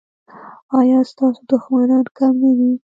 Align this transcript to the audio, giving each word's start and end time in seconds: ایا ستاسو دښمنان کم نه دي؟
ایا 0.79 0.99
ستاسو 1.11 1.41
دښمنان 1.51 2.05
کم 2.17 2.33
نه 2.43 2.51
دي؟ 2.57 2.71